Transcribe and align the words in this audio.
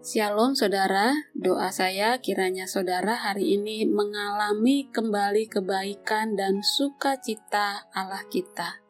Shalom 0.00 0.56
saudara, 0.56 1.12
doa 1.36 1.68
saya 1.68 2.16
kiranya 2.24 2.64
saudara 2.64 3.20
hari 3.20 3.60
ini 3.60 3.84
mengalami 3.84 4.88
kembali 4.88 5.44
kebaikan 5.52 6.40
dan 6.40 6.64
sukacita 6.64 7.84
Allah 7.92 8.24
kita. 8.32 8.80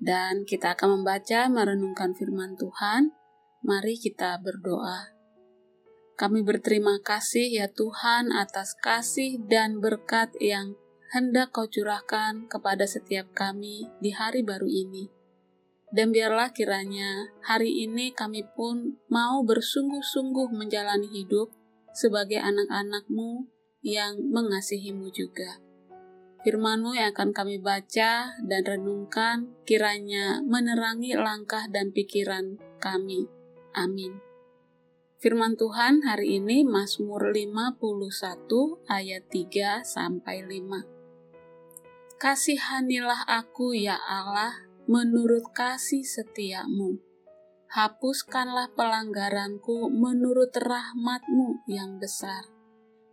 Dan 0.00 0.48
kita 0.48 0.80
akan 0.80 0.96
membaca 0.96 1.44
merenungkan 1.52 2.16
firman 2.16 2.56
Tuhan. 2.56 3.12
Mari 3.68 4.00
kita 4.00 4.40
berdoa. 4.40 5.12
Kami 6.16 6.40
berterima 6.40 6.96
kasih 7.04 7.60
ya 7.60 7.68
Tuhan 7.68 8.32
atas 8.32 8.72
kasih 8.80 9.44
dan 9.44 9.76
berkat 9.76 10.32
yang 10.40 10.72
hendak 11.12 11.52
Kau 11.52 11.68
curahkan 11.68 12.48
kepada 12.48 12.88
setiap 12.88 13.28
kami 13.36 13.92
di 14.00 14.08
hari 14.16 14.40
baru 14.40 14.72
ini. 14.72 15.19
Dan 15.90 16.14
biarlah 16.14 16.54
kiranya 16.54 17.34
hari 17.42 17.82
ini 17.82 18.14
kami 18.14 18.46
pun 18.54 19.02
mau 19.10 19.42
bersungguh-sungguh 19.42 20.54
menjalani 20.54 21.10
hidup 21.10 21.50
sebagai 21.90 22.38
anak-anakmu 22.38 23.50
yang 23.82 24.22
mengasihimu 24.30 25.10
juga. 25.10 25.58
Firmanmu 26.40 26.96
yang 26.96 27.12
akan 27.12 27.36
kami 27.36 27.60
baca 27.60 28.38
dan 28.40 28.62
renungkan 28.64 29.52
kiranya 29.68 30.40
menerangi 30.40 31.12
langkah 31.18 31.68
dan 31.68 31.92
pikiran 31.92 32.56
kami. 32.80 33.28
Amin. 33.76 34.22
Firman 35.20 35.52
Tuhan 35.60 36.00
hari 36.00 36.40
ini 36.40 36.64
Mazmur 36.64 37.28
51 37.28 37.76
ayat 38.88 39.28
3 39.28 39.84
sampai 39.84 40.48
5. 40.48 42.16
Kasihanilah 42.16 43.28
aku 43.28 43.76
ya 43.76 44.00
Allah 44.00 44.69
menurut 44.88 45.50
kasih 45.52 46.04
setiamu. 46.06 47.00
Hapuskanlah 47.70 48.74
pelanggaranku 48.74 49.92
menurut 49.94 50.50
rahmatmu 50.56 51.62
yang 51.70 52.02
besar. 52.02 52.48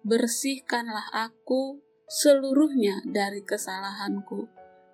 Bersihkanlah 0.01 1.13
aku 1.13 1.83
seluruhnya 2.07 3.03
dari 3.05 3.43
kesalahanku, 3.43 4.47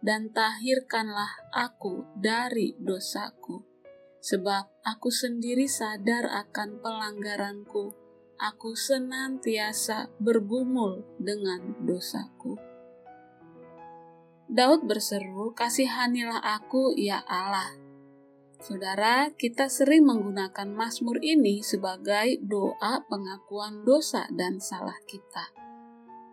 dan 0.03 0.33
tahirkanlah 0.33 1.31
aku 1.53 2.03
dari 2.19 2.75
dosaku. 2.81 3.63
Sebab 4.19 4.83
aku 4.83 5.13
sendiri 5.13 5.69
sadar 5.69 6.27
akan 6.27 6.81
pelanggaranku, 6.81 7.95
aku 8.41 8.75
senantiasa 8.75 10.11
bergumul 10.19 11.07
dengan 11.21 11.75
dosaku. 11.87 12.72
Daud 14.53 14.85
berseru, 14.85 15.49
"Kasihanilah 15.57 16.37
aku, 16.37 16.93
ya 16.93 17.25
Allah." 17.25 17.73
Saudara, 18.61 19.33
kita 19.33 19.65
sering 19.65 20.05
menggunakan 20.05 20.69
Mazmur 20.69 21.17
ini 21.25 21.65
sebagai 21.65 22.37
doa 22.45 23.01
pengakuan 23.09 23.81
dosa 23.81 24.29
dan 24.29 24.61
salah 24.61 24.95
kita. 25.09 25.49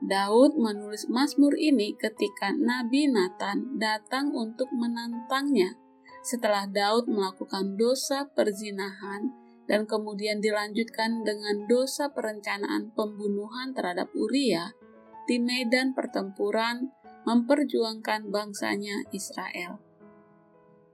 Daud 0.04 0.60
menulis 0.60 1.08
Mazmur 1.08 1.56
ini 1.56 1.96
ketika 1.96 2.52
Nabi 2.52 3.08
Nathan 3.08 3.80
datang 3.80 4.36
untuk 4.36 4.68
menantangnya 4.68 5.80
setelah 6.20 6.68
Daud 6.68 7.08
melakukan 7.08 7.80
dosa 7.80 8.28
perzinahan 8.36 9.32
dan 9.64 9.88
kemudian 9.88 10.44
dilanjutkan 10.44 11.24
dengan 11.24 11.64
dosa 11.64 12.12
perencanaan 12.12 12.92
pembunuhan 12.92 13.72
terhadap 13.72 14.12
Uria 14.12 14.76
di 15.24 15.41
medan 15.41 15.96
pertempuran 15.96 17.00
memperjuangkan 17.24 18.32
bangsanya 18.32 19.04
Israel. 19.12 19.80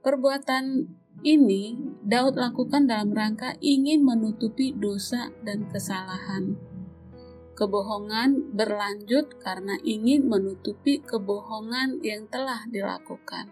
Perbuatan 0.01 0.87
ini 1.25 1.75
Daud 2.05 2.37
lakukan 2.37 2.85
dalam 2.85 3.11
rangka 3.11 3.57
ingin 3.59 4.05
menutupi 4.05 4.71
dosa 4.71 5.33
dan 5.41 5.65
kesalahan. 5.67 6.55
Kebohongan 7.57 8.53
berlanjut 8.53 9.41
karena 9.41 9.81
ingin 9.81 10.29
menutupi 10.29 11.01
kebohongan 11.01 12.05
yang 12.05 12.29
telah 12.29 12.69
dilakukan. 12.69 13.49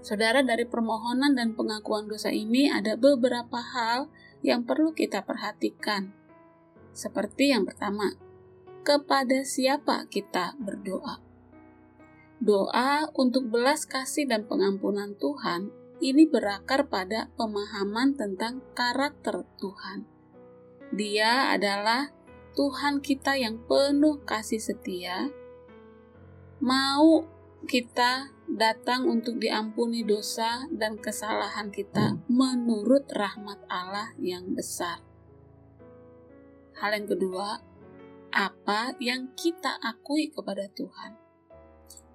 Saudara, 0.00 0.40
dari 0.44 0.68
permohonan 0.68 1.36
dan 1.36 1.56
pengakuan 1.56 2.08
dosa 2.08 2.28
ini 2.32 2.68
ada 2.68 3.00
beberapa 3.00 3.60
hal 3.60 4.12
yang 4.40 4.64
perlu 4.64 4.96
kita 4.96 5.24
perhatikan. 5.24 6.12
Seperti 6.92 7.52
yang 7.52 7.68
pertama, 7.68 8.16
kepada 8.82 9.44
siapa 9.44 10.08
kita 10.08 10.56
berdoa. 10.60 11.20
Doa 12.40 13.04
untuk 13.12 13.52
belas 13.52 13.84
kasih 13.84 14.24
dan 14.24 14.48
pengampunan 14.48 15.12
Tuhan 15.20 15.68
ini 16.00 16.24
berakar 16.24 16.88
pada 16.88 17.28
pemahaman 17.36 18.16
tentang 18.16 18.64
karakter 18.72 19.44
Tuhan. 19.60 20.08
Dia 20.96 21.52
adalah 21.52 22.08
Tuhan 22.56 23.04
kita 23.04 23.36
yang 23.36 23.62
penuh 23.68 24.24
kasih 24.26 24.58
setia, 24.58 25.30
mau 26.58 27.22
kita 27.68 28.32
datang 28.50 29.06
untuk 29.06 29.38
diampuni 29.38 30.02
dosa 30.02 30.66
dan 30.72 30.98
kesalahan 30.98 31.70
kita 31.70 32.18
menurut 32.26 33.06
rahmat 33.12 33.60
Allah 33.70 34.10
yang 34.18 34.56
besar. 34.56 34.98
Hal 36.80 36.96
yang 36.96 37.06
kedua, 37.06 37.60
apa 38.30 38.94
yang 39.02 39.34
kita 39.34 39.78
akui 39.82 40.30
kepada 40.30 40.70
Tuhan. 40.72 41.18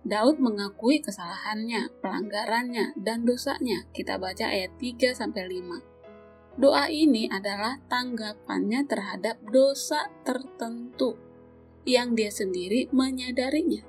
Daud 0.05 0.37
mengakui 0.37 1.01
kesalahannya, 1.01 1.89
pelanggarannya, 1.97 2.93
dan 3.01 3.25
dosanya. 3.25 3.89
Kita 3.89 4.21
baca 4.21 4.53
ayat 4.53 4.77
3 4.77 5.17
5. 5.17 6.61
Doa 6.61 6.87
ini 6.87 7.27
adalah 7.27 7.81
tanggapannya 7.89 8.85
terhadap 8.85 9.41
dosa 9.49 10.13
tertentu 10.21 11.19
yang 11.89 12.15
dia 12.15 12.31
sendiri 12.31 12.87
menyadarinya. 12.95 13.83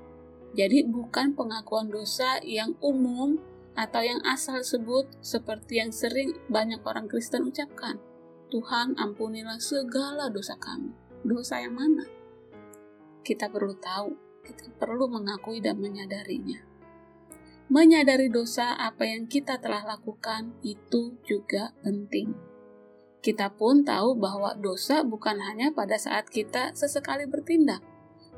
Jadi 0.56 0.88
bukan 0.88 1.36
pengakuan 1.36 1.92
dosa 1.92 2.40
yang 2.42 2.74
umum 2.80 3.36
atau 3.76 4.00
yang 4.00 4.24
asal 4.24 4.64
sebut 4.64 5.04
seperti 5.20 5.84
yang 5.84 5.92
sering 5.92 6.32
banyak 6.48 6.80
orang 6.82 7.06
Kristen 7.12 7.44
ucapkan. 7.44 8.00
Tuhan 8.48 8.96
ampunilah 8.96 9.60
segala 9.60 10.32
dosa 10.32 10.56
kami. 10.56 11.05
Dosa 11.26 11.58
yang 11.58 11.74
mana? 11.74 12.06
kita 13.26 13.50
perlu 13.50 13.74
tahu, 13.74 14.14
kita 14.46 14.70
perlu 14.78 15.10
mengakui 15.10 15.58
dan 15.58 15.82
menyadarinya. 15.82 16.62
Menyadari 17.66 18.30
dosa 18.30 18.78
apa 18.78 19.02
yang 19.02 19.26
kita 19.26 19.58
telah 19.58 19.82
lakukan 19.82 20.54
itu 20.62 21.18
juga 21.26 21.74
penting. 21.82 22.30
Kita 23.18 23.50
pun 23.50 23.82
tahu 23.82 24.14
bahwa 24.14 24.54
dosa 24.54 25.02
bukan 25.02 25.42
hanya 25.42 25.74
pada 25.74 25.98
saat 25.98 26.30
kita 26.30 26.70
sesekali 26.78 27.26
bertindak, 27.26 27.82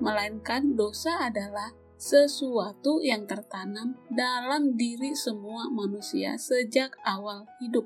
melainkan 0.00 0.72
dosa 0.72 1.28
adalah 1.28 1.76
sesuatu 2.00 3.04
yang 3.04 3.28
tertanam 3.28 4.00
dalam 4.08 4.80
diri 4.80 5.12
semua 5.12 5.68
manusia 5.68 6.40
sejak 6.40 6.96
awal 7.04 7.44
hidup. 7.60 7.84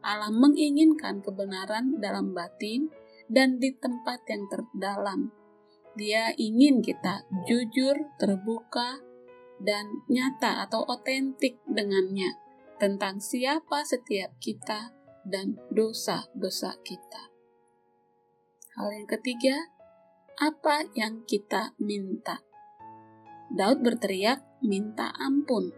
Allah 0.00 0.32
menginginkan 0.32 1.20
kebenaran 1.20 2.00
dalam 2.00 2.32
batin 2.32 2.88
dan 3.30 3.62
di 3.62 3.70
tempat 3.78 4.26
yang 4.26 4.50
terdalam, 4.50 5.30
dia 5.94 6.34
ingin 6.34 6.82
kita 6.82 7.22
jujur, 7.46 7.94
terbuka, 8.18 8.98
dan 9.62 9.86
nyata 10.10 10.66
atau 10.66 10.82
otentik 10.82 11.62
dengannya 11.70 12.34
tentang 12.82 13.22
siapa 13.22 13.86
setiap 13.86 14.34
kita 14.42 14.90
dan 15.22 15.54
dosa-dosa 15.70 16.74
kita. 16.82 17.30
Hal 18.74 18.88
yang 18.90 19.06
ketiga, 19.06 19.54
apa 20.40 20.88
yang 20.98 21.22
kita 21.22 21.76
minta? 21.78 22.40
Daud 23.52 23.84
berteriak, 23.84 24.40
"Minta 24.64 25.12
ampun!" 25.20 25.70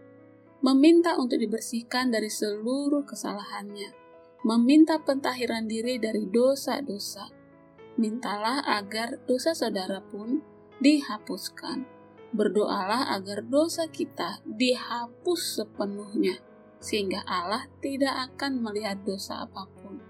Meminta 0.63 1.19
untuk 1.19 1.43
dibersihkan 1.43 2.07
dari 2.07 2.31
seluruh 2.31 3.03
kesalahannya, 3.03 3.91
meminta 4.47 4.95
pentahiran 5.03 5.67
diri 5.67 5.99
dari 5.99 6.23
dosa-dosa 6.31 7.42
mintalah 7.95 8.63
agar 8.65 9.21
dosa 9.29 9.53
saudara 9.53 10.01
pun 10.01 10.41
dihapuskan. 10.81 11.85
Berdoalah 12.33 13.13
agar 13.13 13.45
dosa 13.45 13.85
kita 13.85 14.41
dihapus 14.41 15.61
sepenuhnya, 15.61 16.41
sehingga 16.81 17.21
Allah 17.29 17.69
tidak 17.77 18.33
akan 18.33 18.65
melihat 18.65 18.97
dosa 19.05 19.45
apa 19.45 19.69
pun. 19.69 20.01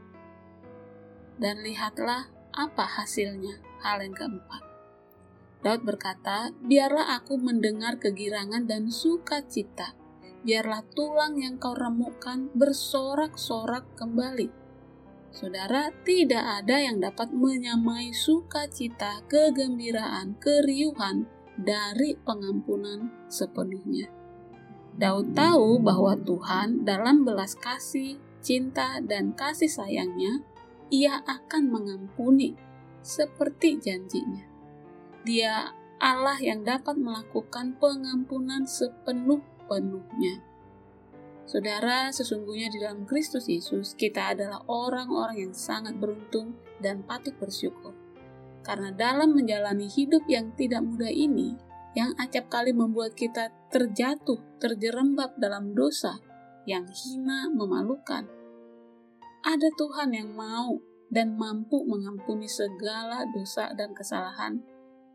Dan 1.36 1.60
lihatlah 1.68 2.32
apa 2.56 2.86
hasilnya. 2.88 3.60
Hal 3.84 4.00
yang 4.00 4.16
keempat. 4.16 4.64
Daud 5.60 5.84
berkata, 5.84 6.56
biarlah 6.64 7.20
aku 7.20 7.36
mendengar 7.36 8.00
kegirangan 8.00 8.64
dan 8.64 8.88
sukacita. 8.88 9.92
Biarlah 10.48 10.88
tulang 10.96 11.36
yang 11.36 11.60
kau 11.60 11.76
remukkan 11.76 12.48
bersorak-sorak 12.56 13.84
kembali 14.00 14.63
Saudara, 15.34 15.90
tidak 16.06 16.62
ada 16.62 16.78
yang 16.78 17.02
dapat 17.02 17.34
menyamai 17.34 18.14
sukacita, 18.14 19.26
kegembiraan, 19.26 20.38
keriuhan 20.38 21.26
dari 21.58 22.14
pengampunan 22.22 23.10
sepenuhnya. 23.26 24.14
Daud 24.94 25.34
tahu 25.34 25.82
bahwa 25.82 26.14
Tuhan 26.22 26.86
dalam 26.86 27.26
belas 27.26 27.58
kasih, 27.58 28.22
cinta, 28.46 29.02
dan 29.02 29.34
kasih 29.34 29.74
sayangnya 29.74 30.46
ia 30.94 31.18
akan 31.26 31.66
mengampuni 31.66 32.54
seperti 33.02 33.82
janjinya. 33.82 34.46
Dia 35.26 35.74
Allah 35.98 36.38
yang 36.38 36.62
dapat 36.62 36.94
melakukan 36.94 37.74
pengampunan 37.82 38.70
sepenuh-penuhnya. 38.70 40.53
Saudara, 41.44 42.08
sesungguhnya 42.10 42.72
di 42.72 42.80
dalam 42.80 43.04
Kristus 43.04 43.52
Yesus, 43.52 44.00
kita 44.00 44.32
adalah 44.32 44.64
orang-orang 44.72 45.50
yang 45.50 45.54
sangat 45.54 46.00
beruntung 46.00 46.56
dan 46.80 47.04
patut 47.04 47.36
bersyukur. 47.36 47.92
Karena 48.64 48.96
dalam 48.96 49.36
menjalani 49.36 49.92
hidup 49.92 50.24
yang 50.32 50.56
tidak 50.56 50.88
mudah 50.88 51.12
ini, 51.12 51.60
yang 52.00 52.16
acap 52.16 52.48
kali 52.48 52.72
membuat 52.72 53.14
kita 53.14 53.52
terjatuh, 53.70 54.40
terjerembab 54.64 55.36
dalam 55.36 55.76
dosa 55.76 56.16
yang 56.64 56.88
hina, 56.88 57.52
memalukan, 57.52 58.24
ada 59.44 59.68
Tuhan 59.76 60.16
yang 60.16 60.32
mau 60.32 60.80
dan 61.12 61.36
mampu 61.36 61.84
mengampuni 61.84 62.48
segala 62.48 63.28
dosa 63.36 63.76
dan 63.76 63.92
kesalahan 63.92 64.64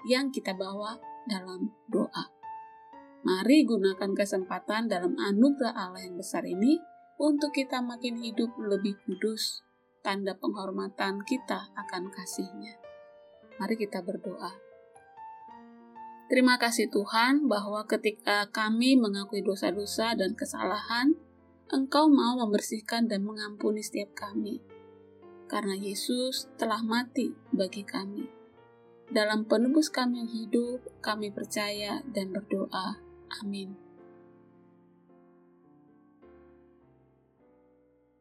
yang 0.04 0.28
kita 0.28 0.52
bawa 0.52 1.00
dalam 1.24 1.72
doa. 1.88 2.37
Mari 3.28 3.68
gunakan 3.68 4.16
kesempatan 4.16 4.88
dalam 4.88 5.12
anugerah 5.20 5.76
Allah 5.76 6.00
yang 6.00 6.16
besar 6.16 6.48
ini 6.48 6.80
untuk 7.20 7.52
kita 7.52 7.84
makin 7.84 8.16
hidup 8.16 8.56
lebih 8.56 8.96
kudus, 9.04 9.60
tanda 10.00 10.32
penghormatan 10.32 11.20
kita 11.28 11.68
akan 11.76 12.08
kasihnya. 12.08 12.80
Mari 13.60 13.76
kita 13.76 14.00
berdoa. 14.00 14.56
Terima 16.32 16.56
kasih 16.56 16.88
Tuhan 16.88 17.52
bahwa 17.52 17.84
ketika 17.84 18.48
kami 18.48 18.96
mengakui 18.96 19.44
dosa-dosa 19.44 20.16
dan 20.16 20.32
kesalahan, 20.32 21.12
Engkau 21.68 22.08
mau 22.08 22.40
membersihkan 22.40 23.12
dan 23.12 23.28
mengampuni 23.28 23.84
setiap 23.84 24.16
kami. 24.16 24.64
Karena 25.52 25.76
Yesus 25.76 26.48
telah 26.56 26.80
mati 26.80 27.36
bagi 27.52 27.84
kami. 27.84 28.24
Dalam 29.12 29.44
penebus 29.44 29.92
kami 29.92 30.24
yang 30.24 30.32
hidup, 30.32 30.80
kami 31.04 31.28
percaya 31.28 32.00
dan 32.08 32.32
berdoa. 32.32 33.07
Amin. 33.30 33.76